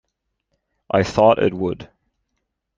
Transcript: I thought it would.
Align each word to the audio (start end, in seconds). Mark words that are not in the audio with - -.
I 0.89 1.03
thought 1.03 1.37
it 1.37 1.53
would. 1.53 1.87